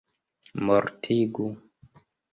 mortigu 0.65 1.45